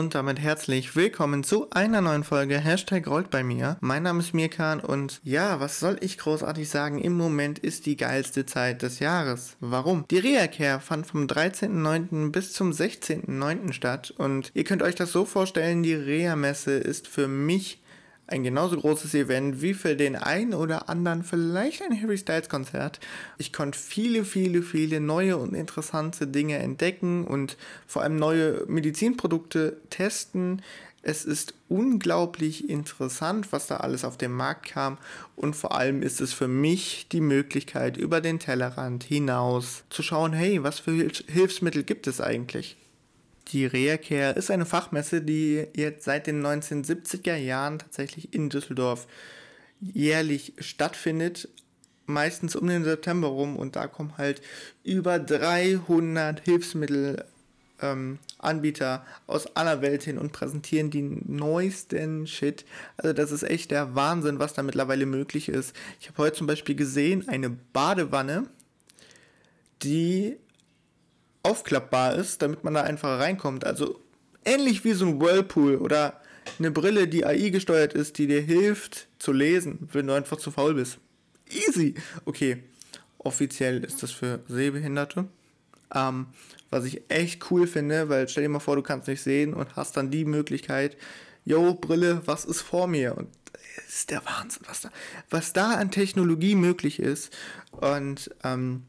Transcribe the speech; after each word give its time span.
und 0.00 0.14
damit 0.14 0.40
herzlich 0.40 0.96
willkommen 0.96 1.44
zu 1.44 1.68
einer 1.72 2.00
neuen 2.00 2.24
Folge 2.24 2.58
Hashtag 2.58 3.06
rollt 3.06 3.28
bei 3.28 3.44
mir. 3.44 3.76
Mein 3.82 4.02
Name 4.02 4.20
ist 4.20 4.32
Mirkan 4.32 4.80
und 4.80 5.20
ja, 5.24 5.60
was 5.60 5.78
soll 5.78 5.98
ich 6.00 6.16
großartig 6.16 6.70
sagen? 6.70 6.98
Im 6.98 7.18
Moment 7.18 7.58
ist 7.58 7.84
die 7.84 7.98
geilste 7.98 8.46
Zeit 8.46 8.80
des 8.80 8.98
Jahres. 8.98 9.58
Warum? 9.60 10.06
Die 10.10 10.16
Reha-Care 10.16 10.80
fand 10.80 11.06
vom 11.06 11.26
13.09. 11.26 12.32
bis 12.32 12.54
zum 12.54 12.70
16.09. 12.70 13.74
statt 13.74 14.14
und 14.16 14.50
ihr 14.54 14.64
könnt 14.64 14.80
euch 14.82 14.94
das 14.94 15.12
so 15.12 15.26
vorstellen, 15.26 15.82
die 15.82 15.92
Reha-Messe 15.92 16.72
ist 16.72 17.06
für 17.06 17.28
mich 17.28 17.82
ein 18.30 18.44
genauso 18.44 18.76
großes 18.76 19.14
Event 19.14 19.60
wie 19.60 19.74
für 19.74 19.96
den 19.96 20.16
einen 20.16 20.54
oder 20.54 20.88
anderen 20.88 21.24
vielleicht 21.24 21.82
ein 21.82 22.00
Harry 22.00 22.16
Styles 22.16 22.48
Konzert. 22.48 23.00
Ich 23.38 23.52
konnte 23.52 23.78
viele, 23.78 24.24
viele, 24.24 24.62
viele 24.62 25.00
neue 25.00 25.36
und 25.36 25.54
interessante 25.54 26.26
Dinge 26.26 26.58
entdecken 26.58 27.24
und 27.24 27.56
vor 27.86 28.02
allem 28.02 28.16
neue 28.16 28.64
Medizinprodukte 28.66 29.76
testen. 29.90 30.62
Es 31.02 31.24
ist 31.24 31.54
unglaublich 31.68 32.68
interessant, 32.68 33.52
was 33.52 33.66
da 33.66 33.78
alles 33.78 34.04
auf 34.04 34.18
den 34.18 34.32
Markt 34.32 34.66
kam 34.66 34.98
und 35.34 35.56
vor 35.56 35.74
allem 35.74 36.02
ist 36.02 36.20
es 36.20 36.32
für 36.32 36.48
mich 36.48 37.08
die 37.10 37.22
Möglichkeit, 37.22 37.96
über 37.96 38.20
den 38.20 38.38
Tellerrand 38.38 39.02
hinaus 39.04 39.82
zu 39.88 40.02
schauen, 40.02 40.32
hey, 40.34 40.62
was 40.62 40.78
für 40.78 40.92
Hilfsmittel 41.26 41.84
gibt 41.84 42.06
es 42.06 42.20
eigentlich? 42.20 42.76
Die 43.50 43.66
Reacare 43.66 44.32
ist 44.34 44.50
eine 44.50 44.64
Fachmesse, 44.64 45.20
die 45.22 45.66
jetzt 45.74 46.04
seit 46.04 46.28
den 46.28 46.44
1970er 46.44 47.34
Jahren 47.34 47.80
tatsächlich 47.80 48.32
in 48.32 48.48
Düsseldorf 48.48 49.08
jährlich 49.80 50.52
stattfindet. 50.58 51.48
Meistens 52.06 52.54
um 52.54 52.68
den 52.68 52.84
September 52.84 53.28
rum 53.28 53.56
und 53.56 53.76
da 53.76 53.88
kommen 53.88 54.16
halt 54.18 54.42
über 54.84 55.18
300 55.18 56.40
Hilfsmittelanbieter 56.40 58.94
ähm, 58.94 59.00
aus 59.26 59.56
aller 59.56 59.82
Welt 59.82 60.04
hin 60.04 60.18
und 60.18 60.32
präsentieren 60.32 60.90
die 60.90 61.02
neuesten 61.02 62.26
Shit. 62.26 62.64
Also 62.96 63.12
das 63.12 63.32
ist 63.32 63.42
echt 63.42 63.72
der 63.72 63.94
Wahnsinn, 63.94 64.38
was 64.38 64.54
da 64.54 64.62
mittlerweile 64.62 65.06
möglich 65.06 65.48
ist. 65.48 65.74
Ich 66.00 66.08
habe 66.08 66.18
heute 66.18 66.36
zum 66.36 66.46
Beispiel 66.46 66.76
gesehen 66.76 67.28
eine 67.28 67.50
Badewanne, 67.50 68.44
die 69.82 70.36
aufklappbar 71.42 72.14
ist, 72.14 72.42
damit 72.42 72.64
man 72.64 72.74
da 72.74 72.82
einfach 72.82 73.18
reinkommt. 73.18 73.64
Also 73.64 74.00
ähnlich 74.44 74.84
wie 74.84 74.92
so 74.92 75.06
ein 75.06 75.20
Whirlpool 75.20 75.76
oder 75.76 76.20
eine 76.58 76.70
Brille, 76.70 77.08
die 77.08 77.24
AI 77.24 77.50
gesteuert 77.50 77.92
ist, 77.92 78.18
die 78.18 78.26
dir 78.26 78.40
hilft 78.40 79.08
zu 79.18 79.32
lesen, 79.32 79.88
wenn 79.92 80.06
du 80.06 80.14
einfach 80.14 80.38
zu 80.38 80.50
faul 80.50 80.74
bist. 80.74 80.98
Easy. 81.48 81.94
Okay, 82.24 82.62
offiziell 83.18 83.84
ist 83.84 84.02
das 84.02 84.10
für 84.10 84.40
Sehbehinderte. 84.48 85.26
Ähm, 85.94 86.26
was 86.70 86.84
ich 86.84 87.02
echt 87.08 87.50
cool 87.50 87.66
finde, 87.66 88.08
weil 88.08 88.28
stell 88.28 88.44
dir 88.44 88.48
mal 88.48 88.60
vor, 88.60 88.76
du 88.76 88.82
kannst 88.82 89.08
nicht 89.08 89.22
sehen 89.22 89.54
und 89.54 89.74
hast 89.76 89.96
dann 89.96 90.10
die 90.10 90.24
Möglichkeit, 90.24 90.96
yo, 91.44 91.74
Brille, 91.74 92.22
was 92.26 92.44
ist 92.44 92.60
vor 92.60 92.86
mir? 92.86 93.16
Und 93.16 93.28
ist 93.88 94.10
der 94.10 94.24
Wahnsinn, 94.24 94.62
was 94.66 94.82
da, 94.82 94.90
was 95.30 95.52
da 95.52 95.72
an 95.72 95.90
Technologie 95.90 96.54
möglich 96.54 97.00
ist. 97.00 97.32
Und 97.72 98.30
ähm, 98.44 98.84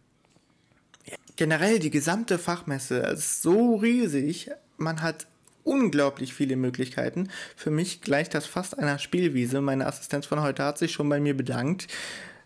generell 1.36 1.80
die 1.80 1.90
gesamte 1.90 2.38
Fachmesse 2.38 2.98
ist 2.98 3.42
so 3.42 3.76
riesig. 3.76 4.52
Man 4.78 5.02
hat 5.02 5.28
unglaublich 5.64 6.34
viele 6.34 6.56
Möglichkeiten. 6.56 7.30
Für 7.56 7.72
mich 7.72 8.02
gleicht 8.02 8.34
das 8.34 8.46
fast 8.46 8.78
einer 8.78 9.00
Spielwiese. 9.00 9.62
Meine 9.62 9.86
Assistenz 9.86 10.26
von 10.26 10.42
heute 10.42 10.64
hat 10.64 10.78
sich 10.78 10.92
schon 10.92 11.10
bei 11.10 11.20
mir 11.20 11.36
bedankt, 11.36 11.88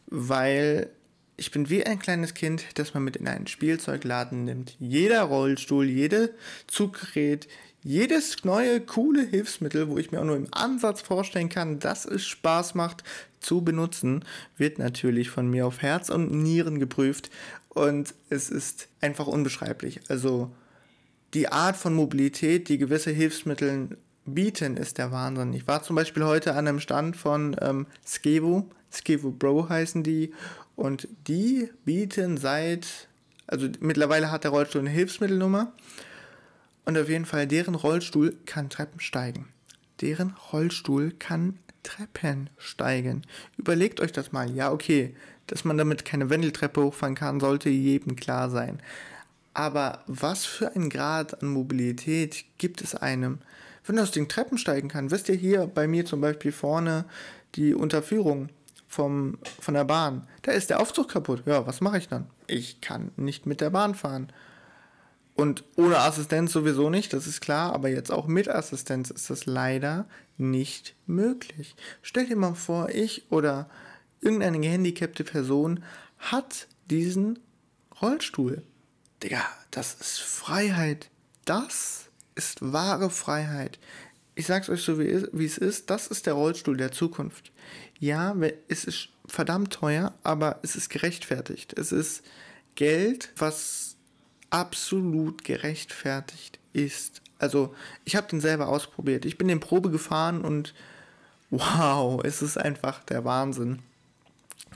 weil 0.08 0.90
ich 1.38 1.52
bin 1.52 1.70
wie 1.70 1.86
ein 1.86 2.00
kleines 2.00 2.34
Kind, 2.34 2.66
das 2.76 2.94
man 2.94 3.04
mit 3.04 3.18
in 3.18 3.28
einen 3.28 3.48
Spielzeugladen 3.48 4.46
nimmt. 4.46 4.76
Jeder 4.80 5.24
Rollstuhl, 5.24 5.86
jede 5.86 6.34
Zuggerät, 6.68 7.48
jedes 7.84 8.44
neue 8.46 8.82
coole 8.82 9.24
Hilfsmittel, 9.24 9.90
wo 9.90 9.98
ich 9.98 10.12
mir 10.12 10.20
auch 10.20 10.26
nur 10.26 10.38
im 10.38 10.48
Ansatz 10.52 11.02
vorstellen 11.02 11.50
kann, 11.50 11.80
dass 11.80 12.06
es 12.06 12.26
Spaß 12.26 12.74
macht 12.74 13.04
zu 13.40 13.62
benutzen, 13.62 14.26
wird 14.58 14.80
natürlich 14.80 15.30
von 15.30 15.50
mir 15.50 15.68
auf 15.68 15.82
Herz 15.82 16.10
und 16.10 16.32
Nieren 16.32 16.80
geprüft 16.80 17.30
und 17.76 18.16
es 18.30 18.50
ist 18.50 18.88
einfach 19.02 19.28
unbeschreiblich. 19.28 20.00
Also 20.08 20.50
die 21.34 21.50
Art 21.50 21.76
von 21.76 21.94
Mobilität, 21.94 22.70
die 22.70 22.78
gewisse 22.78 23.12
Hilfsmittel 23.12 23.98
bieten, 24.26 24.78
ist 24.78 24.98
der 24.98 25.12
Wahnsinn. 25.12 25.54
Ich 25.54 25.68
war 25.68 25.84
zum 25.84 25.98
Beispiel 25.98 26.24
heute 26.24 26.54
an 26.54 26.68
einem 26.68 26.80
Stand 26.80 27.18
von 27.18 27.56
ähm, 27.62 27.86
Skevo, 28.04 28.70
Skevo 28.92 29.30
Bro 29.30 29.70
heißen 29.70 30.04
die, 30.04 30.34
und 30.78 31.10
die 31.28 31.70
bieten 31.84 32.38
seit, 32.38 33.10
also 33.46 33.68
mittlerweile 33.82 34.32
hat 34.32 34.46
der 34.46 34.52
Rollstuhl 34.52 34.82
eine 34.82 34.90
Hilfsmittelnummer 34.90 35.74
und 36.86 36.98
auf 36.98 37.10
jeden 37.10 37.26
Fall 37.26 37.46
deren 37.46 37.76
Rollstuhl 37.76 38.38
kann 38.46 38.70
Treppen 38.70 39.02
steigen. 39.02 39.50
Deren 40.00 40.34
Rollstuhl 40.54 41.12
kann 41.12 41.60
Treppen 41.84 42.50
steigen. 42.58 43.24
Überlegt 43.58 44.00
euch 44.00 44.12
das 44.14 44.32
mal. 44.32 44.50
Ja, 44.50 44.72
okay, 44.72 45.14
dass 45.48 45.66
man 45.66 45.78
damit 45.78 46.06
keine 46.06 46.30
Wendeltreppe 46.30 46.84
hochfahren 46.84 47.16
kann, 47.16 47.40
sollte 47.40 47.70
jedem 47.70 48.16
klar 48.16 48.50
sein. 48.50 48.82
Aber 49.54 50.04
was 50.08 50.46
für 50.46 50.76
ein 50.76 50.90
Grad 50.90 51.42
an 51.42 51.50
Mobilität 51.50 52.46
gibt 52.58 52.82
es 52.82 52.94
einem, 52.94 53.40
wenn 53.86 53.96
das 53.96 54.12
Ding 54.12 54.28
Treppen 54.28 54.58
steigen 54.58 54.90
kann? 54.90 55.12
Wisst 55.12 55.30
ihr 55.30 55.36
hier 55.36 55.68
bei 55.68 55.88
mir 55.88 56.06
zum 56.06 56.20
Beispiel 56.22 56.52
vorne 56.52 57.06
die 57.56 57.74
Unterführung 57.74 58.50
vom, 58.88 59.38
von 59.60 59.74
der 59.74 59.86
Bahn? 59.86 60.28
Da 60.42 60.52
ist 60.52 60.70
der 60.70 60.82
Aufzug 60.82 61.10
kaputt. 61.10 61.44
Ja, 61.46 61.66
was 61.66 61.80
mache 61.80 61.98
ich 61.98 62.10
dann? 62.10 62.28
Ich 62.48 62.82
kann 62.82 63.12
nicht 63.16 63.46
mit 63.46 63.62
der 63.62 63.70
Bahn 63.70 63.96
fahren. 63.96 64.28
Und 65.36 65.66
ohne 65.76 66.00
Assistenz 66.00 66.54
sowieso 66.54 66.90
nicht, 66.90 67.12
das 67.12 67.28
ist 67.28 67.42
klar, 67.42 67.74
aber 67.74 67.90
jetzt 67.90 68.12
auch 68.12 68.26
mit 68.28 68.48
Assistenz 68.50 69.10
ist 69.10 69.30
das 69.30 69.46
leider 69.46 70.06
nicht 70.38 70.96
möglich. 71.08 71.76
Stell 72.02 72.26
dir 72.26 72.38
mal 72.38 72.56
vor, 72.56 72.90
ich 72.90 73.30
oder 73.32 73.70
irgendeine 74.26 74.60
gehandicapte 74.60 75.24
Person 75.24 75.84
hat 76.18 76.68
diesen 76.90 77.40
Rollstuhl. 78.02 78.64
Digga, 79.24 79.46
das 79.72 79.94
ist 79.94 80.20
Freiheit. 80.20 81.10
Das 81.46 82.10
ist 82.36 82.74
wahre 82.74 83.10
Freiheit. 83.10 83.80
Ich 84.36 84.48
sag's 84.48 84.70
euch 84.70 84.82
so, 84.82 85.00
wie, 85.00 85.08
es 85.08 85.58
ist. 85.58 85.90
Das 85.90 86.08
ist 86.08 86.26
der 86.26 86.34
Rollstuhl 86.34 86.76
der 86.76 86.92
Zukunft. 86.92 87.52
Ja, 88.00 88.36
es 88.68 88.84
ist 88.84 89.10
verdammt 89.28 89.72
teuer, 89.72 90.14
aber 90.24 90.60
es 90.62 90.76
ist 90.76 90.90
gerechtfertigt. 90.90 91.78
Es 91.78 91.92
ist 91.92 92.24
Geld, 92.76 93.32
was 93.38 93.96
absolut 94.50 95.46
gerechtfertigt 95.46 96.60
ist. 96.74 97.22
Also, 97.40 97.74
ich 98.04 98.16
habe 98.16 98.28
den 98.28 98.42
selber 98.42 98.68
ausprobiert. 98.68 99.26
Ich 99.26 99.38
bin 99.38 99.48
den 99.48 99.60
Probe 99.60 99.90
gefahren 99.90 100.42
und 100.42 100.74
wow, 101.50 102.22
es 102.24 102.42
ist 102.42 102.58
einfach 102.58 103.04
der 103.04 103.24
Wahnsinn. 103.24 103.80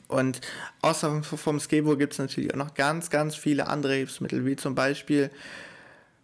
Und 0.07 0.41
außer 0.81 1.21
vom 1.23 1.59
Skateboard 1.59 1.99
gibt 1.99 2.13
es 2.13 2.19
natürlich 2.19 2.53
auch 2.53 2.57
noch 2.57 2.73
ganz, 2.73 3.09
ganz 3.09 3.35
viele 3.35 3.67
andere 3.67 3.93
Hilfsmittel, 3.93 4.45
wie 4.45 4.55
zum 4.55 4.75
Beispiel 4.75 5.29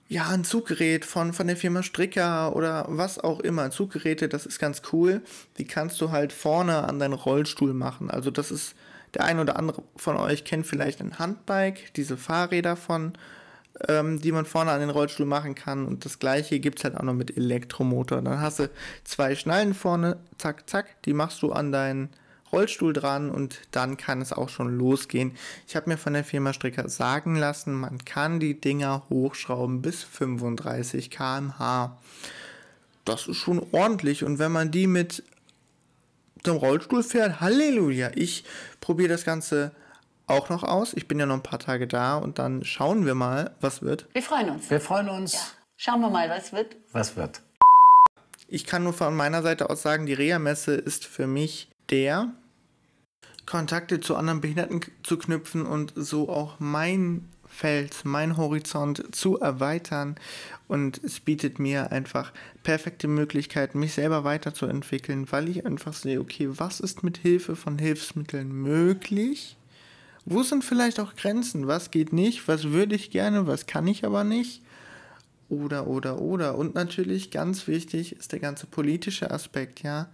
ja, 0.08 0.30
ein 0.30 0.44
Zuggerät 0.44 1.04
von, 1.04 1.34
von 1.34 1.48
der 1.48 1.58
Firma 1.58 1.82
Stricker 1.82 2.56
oder 2.56 2.86
was 2.90 3.20
auch 3.20 3.40
immer. 3.40 3.72
Zuggeräte, 3.72 4.30
das 4.30 4.46
ist 4.46 4.60
ganz 4.60 4.82
cool. 4.94 5.22
Die 5.58 5.66
kannst 5.66 6.00
du 6.00 6.12
halt 6.12 6.32
vorne 6.32 6.84
an 6.84 7.00
deinen 7.00 7.14
Rollstuhl 7.14 7.74
machen. 7.74 8.12
Also 8.12 8.30
das 8.30 8.52
ist, 8.52 8.76
der 9.14 9.24
ein 9.24 9.40
oder 9.40 9.58
andere 9.58 9.84
von 9.96 10.18
euch 10.18 10.44
kennt 10.44 10.68
vielleicht 10.68 11.02
ein 11.02 11.18
Handbike, 11.18 11.94
diese 11.96 12.18
Fahrräder 12.18 12.76
von, 12.76 13.14
ähm, 13.88 14.22
die 14.22 14.32
man 14.32 14.46
vorne 14.46 14.72
an 14.72 14.80
den 14.80 14.92
Rollstuhl 14.92 15.26
machen 15.26 15.56
kann. 15.56 15.86
Und 15.86 16.06
das 16.06 16.20
gleiche 16.20 16.60
gibt 16.60 16.80
es 16.80 16.84
halt 16.84 16.98
auch 16.98 17.04
noch 17.04 17.14
mit 17.14 17.36
Elektromotor. 17.36 18.22
Dann 18.22 18.42
hast 18.42 18.60
du 18.60 18.70
zwei 19.06 19.36
Schnallen 19.36 19.74
vorne, 19.74 20.18
zack, 20.38 20.70
zack, 20.70 21.02
die 21.04 21.14
machst 21.14 21.42
du 21.42 21.52
an 21.52 21.72
deinen 21.72 22.10
Rollstuhl 22.56 22.94
dran 22.94 23.30
und 23.30 23.60
dann 23.72 23.98
kann 23.98 24.22
es 24.22 24.32
auch 24.32 24.48
schon 24.48 24.78
losgehen. 24.78 25.36
Ich 25.68 25.76
habe 25.76 25.90
mir 25.90 25.98
von 25.98 26.14
der 26.14 26.24
Firma 26.24 26.54
Stricker 26.54 26.88
sagen 26.88 27.36
lassen, 27.36 27.74
man 27.74 28.04
kann 28.06 28.40
die 28.40 28.60
Dinger 28.60 29.04
hochschrauben 29.10 29.82
bis 29.82 30.04
35 30.04 31.12
km/h. 31.12 31.98
Das 33.04 33.28
ist 33.28 33.38
schon 33.38 33.66
ordentlich 33.74 34.24
und 34.24 34.40
wenn 34.40 34.54
man 34.54 34.72
die 34.72 34.88
mit 34.88 35.24
dem 36.46 36.56
Rollstuhl 36.56 37.04
fährt, 37.04 37.42
Halleluja, 37.42 38.12
ich 38.16 38.46
probiere 38.80 39.10
das 39.10 39.26
Ganze 39.26 39.72
auch 40.28 40.50
noch 40.50 40.64
aus. 40.64 40.94
Ich 40.94 41.08
bin 41.08 41.20
ja 41.20 41.26
noch 41.26 41.36
ein 41.36 41.44
paar 41.44 41.60
Tage 41.60 41.88
da 41.88 42.16
und 42.16 42.40
dann 42.40 42.64
schauen 42.64 43.06
wir 43.06 43.16
mal, 43.16 43.52
was 43.60 43.82
wird. 43.82 44.08
Wir 44.14 44.24
freuen 44.24 44.50
uns. 44.50 44.70
Wir 44.70 44.80
freuen 44.80 45.10
uns. 45.10 45.34
Ja. 45.34 45.40
Schauen 45.78 46.02
wir 46.02 46.10
mal, 46.10 46.30
was 46.30 46.54
wird. 46.54 46.78
Was 46.94 47.16
wird. 47.18 47.42
Ich 48.48 48.66
kann 48.66 48.84
nur 48.84 48.94
von 48.94 49.16
meiner 49.16 49.42
Seite 49.42 49.70
aus 49.70 49.82
sagen, 49.82 50.06
die 50.06 50.14
Reha-Messe 50.14 50.76
ist 50.76 51.06
für 51.06 51.28
mich 51.28 51.68
der 51.90 52.32
Kontakte 53.46 54.00
zu 54.00 54.16
anderen 54.16 54.42
Behinderten 54.42 54.82
zu 55.04 55.18
knüpfen 55.18 55.66
und 55.66 55.94
so 55.96 56.30
auch 56.30 56.60
mein 56.60 57.28
Feld, 57.48 58.04
mein 58.04 58.38
Horizont 58.38 59.16
zu 59.16 59.40
erweitern. 59.40 60.16
Und 60.68 61.02
es 61.04 61.20
bietet 61.20 61.60
mir 61.60 61.92
einfach 61.92 62.34
perfekte 62.64 63.08
Möglichkeiten, 63.08 63.80
mich 63.80 63.94
selber 63.94 64.24
weiterzuentwickeln, 64.24 65.32
weil 65.32 65.48
ich 65.48 65.66
einfach 65.66 65.94
sehe, 65.94 66.20
okay, 66.20 66.50
was 66.52 66.80
ist 66.80 67.04
mit 67.04 67.18
Hilfe 67.18 67.56
von 67.56 67.78
Hilfsmitteln 67.78 68.52
möglich? 68.52 69.58
Wo 70.26 70.42
sind 70.42 70.64
vielleicht 70.64 71.00
auch 71.00 71.16
Grenzen? 71.16 71.68
Was 71.68 71.92
geht 71.92 72.12
nicht? 72.12 72.48
Was 72.48 72.72
würde 72.72 72.96
ich 72.96 73.12
gerne? 73.12 73.46
Was 73.46 73.68
kann 73.68 73.88
ich 73.88 74.04
aber 74.04 74.24
nicht? 74.24 74.62
oder, 75.50 75.88
oder, 75.88 76.20
oder. 76.22 76.58
Und 76.58 76.76
natürlich 76.76 77.32
ganz 77.32 77.68
wichtig 77.68 78.16
ist 78.16 78.32
der 78.32 78.40
ganze 78.40 78.68
politische 78.68 79.32
Aspekt, 79.32 79.84
ja. 79.84 80.08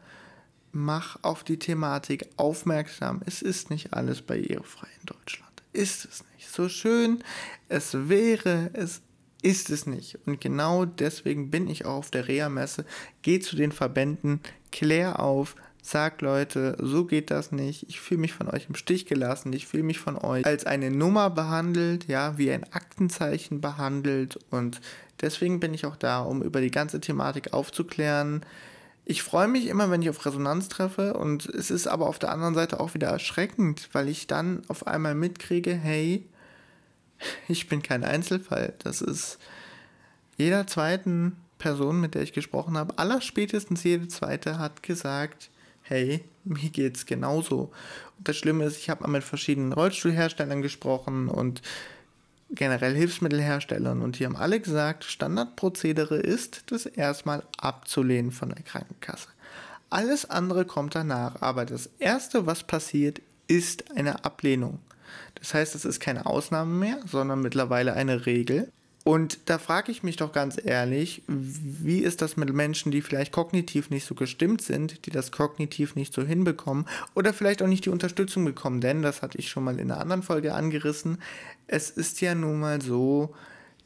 Mach 0.72 1.18
auf 1.22 1.44
die 1.44 1.60
Thematik 1.60 2.30
aufmerksam. 2.38 3.22
Es 3.26 3.42
ist 3.42 3.70
nicht 3.70 3.94
alles 3.94 4.22
barrierefrei 4.22 4.88
in 5.00 5.06
Deutschland. 5.06 5.52
Ist 5.74 6.06
es 6.06 6.24
nicht. 6.34 6.50
So 6.50 6.70
schön 6.70 7.24
es 7.68 8.10
wäre, 8.10 8.70
es 8.74 9.02
ist 9.42 9.70
es 9.70 9.86
nicht. 9.86 10.20
Und 10.26 10.40
genau 10.40 10.86
deswegen 10.86 11.50
bin 11.50 11.68
ich 11.68 11.86
auch 11.86 11.98
auf 11.98 12.12
der 12.12 12.28
Reha-Messe. 12.28 12.86
Geh 13.22 13.40
zu 13.40 13.56
den 13.56 13.72
Verbänden, 13.72 14.40
klär 14.72 15.20
auf, 15.20 15.56
sag 15.82 16.22
Leute, 16.22 16.78
so 16.80 17.06
geht 17.06 17.32
das 17.32 17.52
nicht. 17.52 17.88
Ich 17.90 18.00
fühle 18.00 18.22
mich 18.22 18.34
von 18.34 18.48
euch 18.48 18.68
im 18.70 18.76
Stich 18.76 19.06
gelassen. 19.08 19.52
Ich 19.54 19.68
fühle 19.68 19.84
mich 19.84 20.00
von 20.00 20.18
euch 20.18 20.46
als 20.46 20.66
eine 20.66 20.92
Nummer 20.92 21.30
behandelt, 21.30 22.08
ja, 22.08 22.38
wie 22.38 22.52
ein 22.52 22.72
Aktenzeichen 22.72 23.62
behandelt. 23.62 24.40
Und 24.52 24.80
deswegen 25.22 25.60
bin 25.60 25.74
ich 25.74 25.86
auch 25.86 25.96
da, 25.96 26.20
um 26.20 26.44
über 26.44 26.62
die 26.62 26.72
ganze 26.72 27.02
Thematik 27.02 27.54
aufzuklären. 27.54 28.46
Ich 29.06 29.24
freue 29.24 29.48
mich 29.48 29.68
immer, 29.68 29.90
wenn 29.90 30.02
ich 30.02 30.10
auf 30.10 30.26
Resonanz 30.26 30.70
treffe 30.70 31.16
und 31.16 31.46
es 31.48 31.72
ist 31.72 31.88
aber 31.88 32.08
auf 32.08 32.20
der 32.20 32.32
anderen 32.32 32.54
Seite 32.54 32.80
auch 32.80 32.94
wieder 32.94 33.08
erschreckend, 33.08 33.90
weil 33.94 34.08
ich 34.08 34.28
dann 34.28 34.62
auf 34.68 34.88
einmal 34.88 35.16
mitkriege, 35.16 35.74
hey, 35.74 36.26
ich 37.48 37.68
bin 37.68 37.82
kein 37.82 38.04
Einzelfall. 38.04 38.74
Das 38.80 39.02
ist 39.02 39.40
jeder 40.38 40.68
zweiten 40.68 41.36
Person, 41.58 42.02
mit 42.02 42.16
der 42.16 42.24
ich 42.24 42.34
gesprochen 42.34 42.78
habe, 42.78 42.98
aller 42.98 43.22
spätestens 43.22 43.84
jede 43.84 44.08
zweite 44.08 44.58
hat 44.58 44.82
gesagt, 44.82 45.52
hey, 45.84 46.24
mir 46.44 46.70
geht's 46.70 47.06
genauso. 47.06 47.72
Und 48.18 48.28
das 48.28 48.38
Schlimme 48.38 48.66
ist, 48.66 48.78
ich 48.78 48.90
habe 48.90 49.04
mal 49.04 49.10
mit 49.10 49.24
verschiedenen 49.24 49.74
Rollstuhlherstellern 49.74 50.62
gesprochen 50.62 51.28
und 51.28 51.62
generell 52.54 52.96
Hilfsmittelherstellern 52.96 54.02
und 54.02 54.20
die 54.20 54.26
haben 54.26 54.36
alle 54.36 54.60
gesagt, 54.60 55.04
Standardprozedere 55.04 56.18
ist, 56.18 56.64
das 56.72 56.86
erstmal 56.86 57.44
abzulehnen 57.58 58.32
von 58.32 58.50
der 58.50 58.64
Krankenkasse. 58.64 59.30
Alles 59.90 60.30
andere 60.30 60.66
kommt 60.66 60.96
danach, 60.96 61.42
aber 61.42 61.66
das 61.66 61.90
Erste, 62.00 62.46
was 62.46 62.64
passiert, 62.64 63.22
ist 63.48 63.92
eine 63.96 64.24
Ablehnung. 64.24 64.80
Das 65.36 65.54
heißt, 65.54 65.76
es 65.76 65.86
ist 65.86 66.00
keine 66.00 66.26
Ausnahme 66.26 66.74
mehr, 66.74 67.00
sondern 67.06 67.42
mittlerweile 67.42 67.94
eine 67.94 68.26
Regel. 68.26 68.72
Und 69.04 69.40
da 69.46 69.58
frage 69.58 69.92
ich 69.92 70.04
mich 70.04 70.18
doch 70.18 70.32
ganz 70.32 70.60
ehrlich, 70.64 71.24
wie 71.28 72.00
ist 72.00 72.22
das 72.22 72.38
mit 72.38 72.54
Menschen, 72.54 72.92
die 72.92 73.02
vielleicht 73.02 73.32
kognitiv 73.32 73.90
nicht 73.90 74.06
so 74.06 74.14
gestimmt 74.14 74.62
sind, 74.62 75.06
die 75.06 75.10
das 75.10 75.32
kognitiv 75.32 75.96
nicht 75.96 76.14
so 76.14 76.22
hinbekommen 76.22 76.86
oder 77.16 77.34
vielleicht 77.34 77.64
auch 77.64 77.68
nicht 77.68 77.86
die 77.86 77.90
Unterstützung 77.90 78.46
bekommen? 78.46 78.80
Denn, 78.80 79.02
das 79.02 79.24
hatte 79.24 79.40
ich 79.40 79.50
schon 79.50 79.64
mal 79.64 79.80
in 79.80 79.92
einer 79.92 80.00
anderen 80.00 80.22
Folge 80.22 80.54
angerissen, 80.54 81.18
es 81.66 81.90
ist 81.90 82.22
ja 82.22 82.36
nun 82.36 82.60
mal 82.60 82.80
so, 82.82 83.34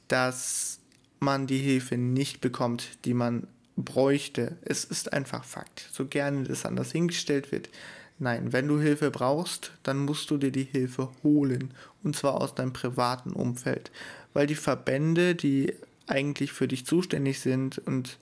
dass 0.10 0.80
man 1.20 1.48
die 1.48 1.60
Hilfe 1.60 1.98
nicht 1.98 2.42
bekommt, 2.42 3.06
die 3.06 3.14
man 3.14 3.48
bräuchte. 3.78 4.58
Es 4.64 4.84
ist 4.84 5.14
einfach 5.14 5.44
Fakt. 5.44 5.90
So 5.92 6.06
gerne 6.06 6.44
das 6.44 6.66
anders 6.66 6.92
hingestellt 6.92 7.52
wird. 7.52 7.70
Nein, 8.18 8.54
wenn 8.54 8.68
du 8.68 8.80
Hilfe 8.80 9.12
brauchst, 9.12 9.72
dann 9.84 10.06
musst 10.06 10.30
du 10.32 10.38
dir 10.38 10.52
die 10.52 10.64
Hilfe 10.64 11.10
holen. 11.24 11.74
Und 12.04 12.16
zwar 12.16 12.36
aus 12.42 12.56
deinem 12.56 12.72
privaten 12.74 13.32
Umfeld 13.32 13.92
weil 14.36 14.46
die 14.46 14.56
Verbände, 14.56 15.34
die 15.34 15.74
eigentlich 16.06 16.52
für 16.52 16.68
dich 16.68 16.86
zuständig 16.86 17.40
sind, 17.40 17.80
und 17.80 18.20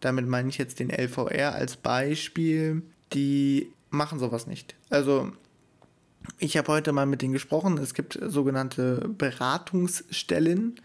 damit 0.00 0.26
meine 0.26 0.50
ich 0.50 0.58
jetzt 0.58 0.80
den 0.80 0.90
LVR 0.90 1.54
als 1.54 1.76
Beispiel, 1.76 2.82
die 3.14 3.72
machen 3.88 4.18
sowas 4.18 4.46
nicht. 4.46 4.74
Also 4.90 5.32
ich 6.38 6.56
habe 6.56 6.72
heute 6.72 6.92
mal 6.92 7.06
mit 7.06 7.22
denen 7.22 7.32
gesprochen. 7.32 7.78
Es 7.78 7.94
gibt 7.94 8.18
sogenannte 8.20 9.08
Beratungsstellen. 9.16 10.80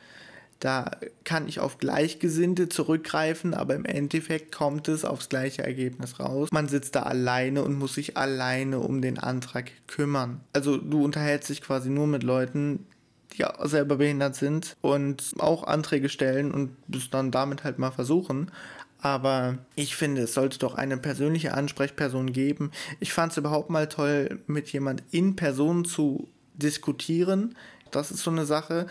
Da 0.60 0.92
kann 1.24 1.48
ich 1.48 1.60
auf 1.60 1.78
Gleichgesinnte 1.78 2.68
zurückgreifen, 2.68 3.54
aber 3.54 3.76
im 3.76 3.86
Endeffekt 3.86 4.52
kommt 4.52 4.88
es 4.88 5.06
aufs 5.06 5.30
gleiche 5.30 5.64
Ergebnis 5.64 6.20
raus. 6.20 6.50
Man 6.52 6.68
sitzt 6.68 6.96
da 6.96 7.04
alleine 7.04 7.64
und 7.64 7.78
muss 7.78 7.94
sich 7.94 8.18
alleine 8.18 8.80
um 8.80 9.02
den 9.02 9.20
Antrag 9.20 9.72
kümmern. 9.86 10.42
Also 10.54 10.78
du 10.78 11.04
unterhältst 11.04 11.50
dich 11.50 11.62
quasi 11.62 11.90
nur 11.90 12.08
mit 12.08 12.24
Leuten, 12.24 12.88
die 13.34 13.46
selber 13.64 13.98
behindert 13.98 14.36
sind 14.36 14.76
und 14.82 15.34
auch 15.38 15.64
Anträge 15.64 16.10
stellen 16.10 16.52
und 16.52 16.72
es 16.92 17.10
dann 17.12 17.30
damit 17.30 17.64
halt 17.64 17.78
mal 17.78 17.92
versuchen. 17.92 18.52
Aber 19.00 19.60
ich 19.76 19.96
finde, 19.96 20.24
es 20.24 20.34
sollte 20.34 20.58
doch 20.58 20.74
eine 20.74 20.98
persönliche 20.98 21.54
Ansprechperson 21.54 22.34
geben. 22.34 22.72
Ich 23.00 23.14
fand 23.14 23.32
es 23.32 23.38
überhaupt 23.38 23.70
mal 23.70 23.88
toll, 23.88 24.40
mit 24.48 24.70
jemand 24.70 25.04
in 25.12 25.36
Person 25.36 25.86
zu 25.86 26.28
diskutieren. 26.56 27.56
Das 27.92 28.10
ist 28.10 28.24
so 28.24 28.32
eine 28.32 28.46
Sache. 28.46 28.88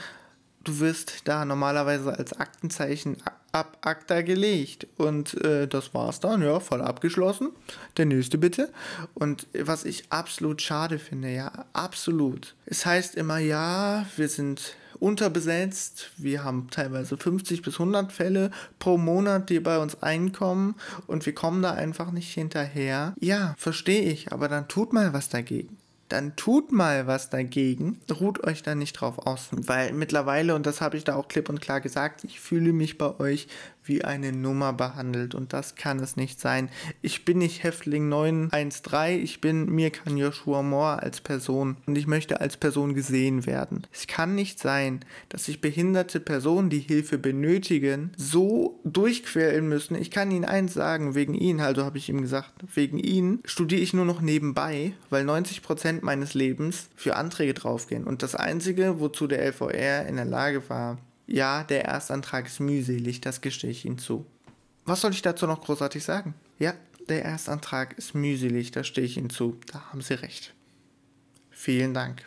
Du 0.67 0.81
wirst 0.81 1.29
da 1.29 1.45
normalerweise 1.45 2.19
als 2.19 2.33
Aktenzeichen 2.33 3.19
ab 3.53 3.79
ACTA 3.83 4.23
gelegt. 4.23 4.89
Und 4.97 5.41
äh, 5.45 5.69
das 5.69 5.95
war's 5.95 6.19
dann, 6.19 6.43
ja, 6.43 6.59
voll 6.59 6.83
abgeschlossen. 6.83 7.53
Der 7.97 8.07
nächste 8.07 8.37
bitte. 8.37 8.73
Und 9.15 9.47
was 9.57 9.85
ich 9.85 10.11
absolut 10.11 10.61
schade 10.61 10.99
finde, 10.99 11.31
ja, 11.33 11.67
absolut. 11.73 12.57
Es 12.67 12.85
heißt 12.85 13.15
immer, 13.15 13.39
ja, 13.39 14.07
wir 14.17 14.29
sind 14.29 14.75
unterbesetzt. 14.99 16.11
Wir 16.17 16.43
haben 16.43 16.67
teilweise 16.73 17.17
50 17.17 17.63
bis 17.63 17.75
100 17.75 18.11
Fälle 18.11 18.51
pro 18.81 18.99
Monat, 18.99 19.49
die 19.51 19.61
bei 19.61 19.79
uns 19.79 20.03
einkommen 20.03 20.75
und 21.07 21.27
wir 21.27 21.35
kommen 21.35 21.63
da 21.63 21.75
einfach 21.75 22.11
nicht 22.11 22.35
hinterher. 22.35 23.15
Ja, 23.21 23.55
verstehe 23.57 24.11
ich, 24.11 24.33
aber 24.33 24.49
dann 24.49 24.67
tut 24.67 24.93
mal 24.93 25.13
was 25.13 25.29
dagegen 25.29 25.79
dann 26.09 26.37
tut 26.37 26.73
mal 26.73 27.07
was 27.07 27.31
dagegen. 27.31 28.01
Ruht 28.21 28.45
euch 28.47 28.63
da 28.63 28.75
nicht 28.75 28.95
drauf 28.95 29.19
aus. 29.27 29.49
Weil 29.51 29.93
mittlerweile, 29.93 30.55
und 30.55 30.67
das 30.67 30.81
habe 30.81 30.97
ich 30.97 31.05
da 31.05 31.17
auch 31.17 31.29
klipp 31.29 31.49
und 31.49 31.61
klar 31.61 31.81
gesagt, 31.81 32.25
ich 32.25 32.41
fühle 32.41 32.73
mich 32.73 32.99
bei 32.99 33.19
euch 33.19 33.49
wie 33.87 34.05
eine 34.05 34.33
Nummer 34.33 34.73
behandelt 34.73 35.35
und 35.35 35.53
das 35.53 35.75
kann 35.75 35.99
es 36.01 36.17
nicht 36.17 36.41
sein. 36.41 36.69
Ich 37.03 37.25
bin 37.25 37.39
nicht 37.39 37.63
Häftling 37.63 38.09
913, 38.09 39.23
ich 39.23 39.41
bin 39.41 39.67
Mirkan 39.67 40.17
Joshua 40.17 40.63
Moore 40.63 41.03
als 41.03 41.21
Person 41.21 41.77
und 41.87 41.97
ich 41.97 42.07
möchte 42.07 42.41
als 42.41 42.57
Person 42.57 42.95
gesehen 42.95 43.47
werden. 43.47 43.87
Es 43.93 44.07
kann 44.07 44.35
nicht 44.35 44.59
sein, 44.59 45.05
dass 45.29 45.45
sich 45.45 45.61
behinderte 45.61 46.21
Personen, 46.21 46.71
die 46.71 46.81
Hilfe 46.81 47.19
benötigen, 47.19 48.13
so 48.17 48.81
durchquälen 48.85 49.69
müssen. 49.69 49.95
Ich 49.95 50.11
kann 50.11 50.31
Ihnen 50.31 50.45
eins 50.45 50.75
sagen, 50.75 51.15
wegen 51.15 51.35
Ihnen, 51.35 51.61
also 51.61 51.85
habe 51.85 51.99
ich 51.99 52.09
ihm 52.09 52.21
gesagt, 52.21 52.53
wegen 52.75 52.99
Ihnen 52.99 53.41
studiere 53.45 53.81
ich 53.81 53.95
nur 53.95 54.05
noch 54.05 54.21
nebenbei, 54.21 54.93
weil 55.11 55.29
90% 55.29 56.01
meines 56.03 56.35
Lebens 56.35 56.89
für 56.97 57.17
Anträge 57.17 57.55
draufgehen 57.55 58.05
und 58.05 58.23
das 58.23 58.35
Einzige, 58.35 59.01
wozu 59.01 59.27
der 59.27 59.45
LVR 59.47 60.07
in 60.07 60.17
der 60.17 60.25
Lage 60.25 60.69
war, 60.69 60.99
ja, 61.27 61.65
der 61.65 61.85
Erstantrag 61.85 62.47
ist 62.47 62.61
mühselig, 62.61 63.21
das 63.21 63.41
gestehe 63.41 63.71
ich 63.71 63.85
Ihnen 63.85 63.99
zu. 63.99 64.27
Was 64.85 65.01
soll 65.01 65.13
ich 65.13 65.23
dazu 65.23 65.47
noch 65.47 65.63
großartig 65.63 66.05
sagen? 66.05 66.35
Ja, 66.59 66.75
der 67.09 67.25
Erstantrag 67.25 67.99
ist 67.99 68.15
mühselig, 68.15 68.71
das 68.71 68.87
stehe 68.87 69.07
ich 69.07 69.17
Ihnen 69.17 69.31
zu. 69.31 69.59
Da 69.73 69.91
haben 69.91 70.01
Sie 70.01 70.15
recht. 70.15 70.55
Vielen 71.51 71.95
Dank. 71.95 72.23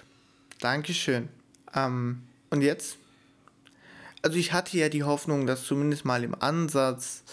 Dankeschön. 0.60 1.30
Ähm, 1.74 2.24
und 2.50 2.62
jetzt? 2.62 2.98
Also 4.22 4.38
ich 4.38 4.52
hatte 4.52 4.78
ja 4.78 4.90
die 4.90 5.04
Hoffnung, 5.04 5.48
dass 5.48 5.64
zumindest 5.64 6.04
mal 6.04 6.24
im 6.24 6.36
Ansatz, 6.36 7.24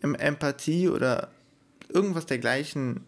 im 0.00 0.14
Empathie 0.14 0.88
oder 0.88 1.30
irgendwas 1.88 2.26
dergleichen 2.26 3.04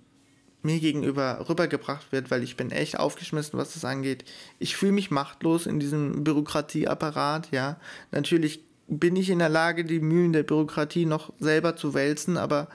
mir 0.63 0.79
gegenüber 0.81 1.47
rübergebracht 1.49 2.13
wird, 2.13 2.31
weil 2.31 2.43
ich 2.43 2.57
bin 2.57 2.71
echt 2.71 2.99
aufgeschmissen, 2.99 3.59
was 3.59 3.75
das 3.75 3.85
angeht. 3.85 4.25
Ich 4.59 4.77
fühle 4.77 4.93
mich 4.93 5.11
machtlos 5.11 5.67
in 5.67 5.81
diesem 5.81 6.25
Bürokratieapparat, 6.25 7.51
ja. 7.51 7.79
Natürlich 8.11 8.63
bin 8.89 9.17
ich 9.17 9.31
in 9.31 9.39
der 9.39 9.49
Lage, 9.49 9.85
die 9.85 10.01
Mühlen 10.01 10.33
der 10.33 10.43
Bürokratie 10.43 11.07
noch 11.07 11.33
selber 11.41 11.77
zu 11.77 11.95
wälzen, 11.95 12.37
aber 12.37 12.69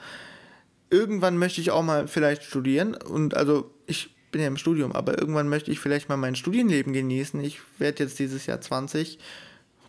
irgendwann 0.90 1.36
möchte 1.36 1.60
ich 1.60 1.70
auch 1.70 1.82
mal 1.82 2.08
vielleicht 2.08 2.42
studieren 2.44 2.94
und 2.94 3.36
also 3.36 3.70
ich 3.86 4.14
bin 4.30 4.40
ja 4.40 4.48
im 4.48 4.56
Studium, 4.56 4.92
aber 4.92 5.18
irgendwann 5.18 5.48
möchte 5.48 5.70
ich 5.70 5.80
vielleicht 5.80 6.08
mal 6.08 6.16
mein 6.16 6.36
Studienleben 6.36 6.92
genießen. 6.92 7.42
Ich 7.42 7.60
werde 7.78 8.04
jetzt 8.04 8.18
dieses 8.18 8.46
Jahr 8.46 8.60
20 8.60 9.18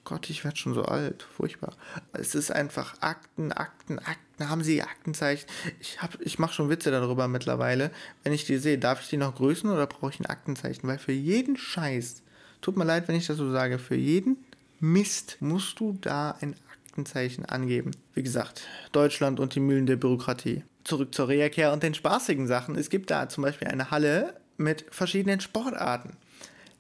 Gott, 0.10 0.28
ich 0.32 0.44
werde 0.44 0.58
schon 0.58 0.74
so 0.74 0.86
alt. 0.86 1.22
Furchtbar. 1.22 1.76
Es 2.14 2.34
ist 2.34 2.52
einfach 2.52 3.00
Akten, 3.00 3.52
Akten, 3.52 4.00
Akten. 4.00 4.50
Haben 4.50 4.64
Sie 4.64 4.82
Aktenzeichen? 4.82 5.46
Ich, 5.80 6.00
ich 6.22 6.40
mache 6.40 6.52
schon 6.52 6.68
Witze 6.68 6.90
darüber 6.90 7.28
mittlerweile. 7.28 7.92
Wenn 8.24 8.34
ich 8.34 8.44
die 8.44 8.58
sehe, 8.58 8.80
darf 8.80 9.02
ich 9.02 9.10
die 9.10 9.18
noch 9.18 9.36
grüßen 9.36 9.70
oder 9.70 9.86
brauche 9.86 10.12
ich 10.12 10.20
ein 10.20 10.26
Aktenzeichen? 10.26 10.88
Weil 10.88 10.98
für 10.98 11.12
jeden 11.12 11.58
Scheiß, 11.58 12.24
tut 12.60 12.76
mir 12.76 12.86
leid, 12.86 13.08
wenn 13.08 13.14
ich 13.14 13.28
das 13.28 13.38
so 13.38 13.52
sage, 13.52 13.78
für 13.78 13.94
jeden 13.94 14.38
Mist 14.80 15.38
musst 15.42 15.80
du 15.80 15.96
da 16.02 16.32
ein 16.42 16.56
Aktenzeichen 16.88 17.46
angeben. 17.46 17.92
Wie 18.16 18.24
gesagt, 18.24 18.64
Deutschland 18.92 19.40
und 19.40 19.54
die 19.54 19.60
Mühlen 19.60 19.86
der 19.86 19.98
Bürokratie. 19.98 20.64
Zurück 20.86 21.14
zur 21.14 21.28
Reha-Care 21.28 21.72
und 21.72 21.84
den 21.84 21.94
spaßigen 21.94 22.48
Sachen. 22.48 22.76
Es 22.76 22.90
gibt 22.90 23.12
da 23.12 23.30
zum 23.30 23.44
Beispiel 23.44 23.68
eine 23.68 23.92
Halle 23.92 24.34
mit 24.58 24.86
verschiedenen 24.90 25.40
Sportarten. 25.40 26.18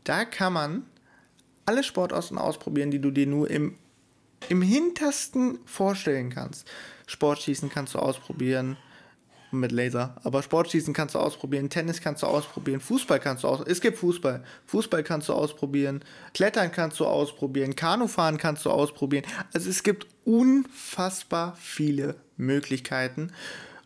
Da 0.03 0.25
kann 0.25 0.53
man 0.53 0.85
alle 1.69 1.83
Sportarten 1.83 2.39
ausprobieren, 2.39 2.89
die 2.89 2.99
du 2.99 3.11
dir 3.11 3.27
nur 3.27 3.47
im, 3.47 3.75
im 4.49 4.63
hintersten 4.63 5.59
vorstellen 5.65 6.31
kannst. 6.31 6.67
Sportschießen 7.05 7.69
kannst 7.69 7.93
du 7.93 7.99
ausprobieren, 7.99 8.75
mit 9.51 9.71
Laser. 9.71 10.15
Aber 10.23 10.41
Sportschießen 10.41 10.95
kannst 10.95 11.13
du 11.13 11.19
ausprobieren, 11.19 11.69
Tennis 11.69 12.01
kannst 12.01 12.23
du 12.23 12.27
ausprobieren, 12.27 12.79
Fußball 12.79 13.19
kannst 13.19 13.43
du 13.43 13.47
ausprobieren. 13.47 13.71
Es 13.71 13.81
gibt 13.81 13.97
Fußball. 13.99 14.43
Fußball 14.65 15.03
kannst 15.03 15.29
du 15.29 15.33
ausprobieren, 15.33 16.03
Klettern 16.33 16.71
kannst 16.71 16.99
du 16.99 17.05
ausprobieren, 17.05 17.75
Kanufahren 17.75 18.39
kannst 18.39 18.65
du 18.65 18.71
ausprobieren. 18.71 19.25
Also 19.53 19.69
es 19.69 19.83
gibt 19.83 20.07
unfassbar 20.25 21.55
viele 21.59 22.15
Möglichkeiten. 22.35 23.31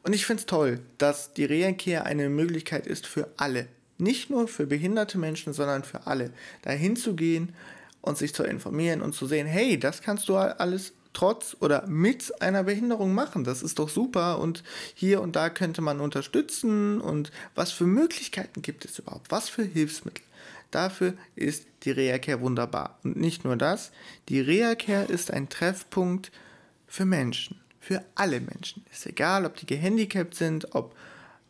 Und 0.04 0.14
ich 0.14 0.26
finde 0.26 0.42
es 0.42 0.46
toll, 0.46 0.80
dass 0.98 1.34
die 1.34 1.46
Reha-Care 1.46 2.06
eine 2.06 2.30
Möglichkeit 2.30 2.88
ist 2.88 3.08
für 3.08 3.34
alle. 3.38 3.68
Nicht 3.98 4.30
nur 4.30 4.48
für 4.48 4.66
behinderte 4.66 5.18
Menschen, 5.18 5.54
sondern 5.54 5.84
für 5.84 6.08
alle. 6.08 6.32
Dahin 6.64 6.96
zu 6.96 7.16
gehen 7.16 7.54
und 8.02 8.18
sich 8.18 8.34
zu 8.34 8.44
informieren 8.44 9.02
und 9.02 9.14
zu 9.14 9.28
sehen, 9.28 9.48
hey, 9.48 9.80
das 9.80 10.02
kannst 10.02 10.28
du 10.30 10.36
alles 10.36 10.94
trotz 11.14 11.56
oder 11.60 11.88
mit 11.88 12.42
einer 12.42 12.64
Behinderung 12.64 13.14
machen. 13.14 13.44
Das 13.44 13.64
ist 13.64 13.80
doch 13.80 13.90
super 13.90 14.40
und 14.40 14.64
hier 14.94 15.22
und 15.22 15.36
da 15.36 15.50
könnte 15.50 15.82
man 15.82 16.00
unterstützen 16.02 17.00
und 17.00 17.32
was 17.56 17.72
für 17.72 17.86
Möglichkeiten 17.86 18.62
gibt 18.62 18.86
es 18.86 19.00
überhaupt? 19.00 19.32
Was 19.32 19.50
für 19.50 19.64
Hilfsmittel? 19.64 20.24
Dafür 20.72 21.14
ist 21.36 21.68
die 21.84 21.92
Reha-Care 21.92 22.42
wunderbar. 22.42 22.98
Und 23.04 23.16
nicht 23.16 23.46
nur 23.46 23.56
das, 23.56 23.92
die 24.28 24.42
Reha-Care 24.42 25.06
ist 25.06 25.30
ein 25.30 25.48
Treffpunkt 25.48 26.32
für 26.88 27.06
Menschen, 27.06 27.60
für 27.80 28.04
alle 28.16 28.42
Menschen. 28.42 28.84
Ist 28.92 29.06
egal, 29.06 29.46
ob 29.46 29.56
die 29.56 29.68
gehandicapt 29.68 30.34
sind, 30.34 30.74
ob 30.74 30.96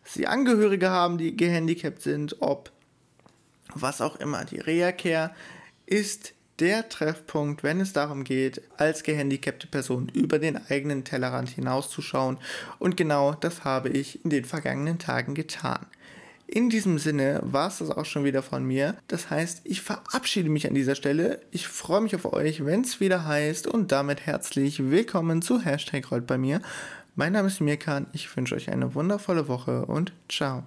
sie 0.03 0.27
Angehörige 0.27 0.89
haben, 0.89 1.17
die 1.17 1.35
gehandicapt 1.35 2.01
sind, 2.01 2.41
ob 2.41 2.71
was 3.73 4.01
auch 4.01 4.17
immer. 4.17 4.45
Die 4.45 4.59
Reha-Care 4.59 5.31
ist 5.85 6.33
der 6.59 6.87
Treffpunkt, 6.87 7.63
wenn 7.63 7.79
es 7.81 7.93
darum 7.93 8.23
geht, 8.23 8.61
als 8.77 9.03
gehandicapte 9.03 9.67
Person 9.67 10.09
über 10.13 10.39
den 10.39 10.59
eigenen 10.69 11.03
Tellerrand 11.03 11.49
hinauszuschauen. 11.49 12.37
Und 12.79 12.95
genau 12.95 13.33
das 13.33 13.63
habe 13.63 13.89
ich 13.89 14.23
in 14.23 14.29
den 14.29 14.45
vergangenen 14.45 14.99
Tagen 14.99 15.33
getan. 15.33 15.85
In 16.45 16.69
diesem 16.69 16.99
Sinne 16.99 17.39
war 17.43 17.69
es 17.69 17.79
das 17.79 17.89
auch 17.89 18.05
schon 18.05 18.25
wieder 18.25 18.43
von 18.43 18.63
mir. 18.63 18.95
Das 19.07 19.31
heißt, 19.31 19.61
ich 19.63 19.81
verabschiede 19.81 20.49
mich 20.49 20.67
an 20.67 20.75
dieser 20.75 20.93
Stelle. 20.93 21.41
Ich 21.49 21.67
freue 21.67 22.01
mich 22.01 22.15
auf 22.15 22.31
euch, 22.31 22.63
wenn 22.63 22.81
es 22.81 22.99
wieder 22.99 23.25
heißt. 23.25 23.65
Und 23.65 23.91
damit 23.91 24.27
herzlich 24.27 24.91
willkommen 24.91 25.41
zu 25.41 25.61
Hashtag 25.61 26.11
Rollt 26.11 26.27
bei 26.27 26.37
mir. 26.37 26.61
Mein 27.15 27.33
Name 27.33 27.47
ist 27.47 27.61
Mirkan. 27.61 28.07
Ich 28.11 28.35
wünsche 28.35 28.55
euch 28.55 28.71
eine 28.71 28.95
wundervolle 28.95 29.47
Woche 29.47 29.85
und 29.85 30.13
ciao. 30.27 30.63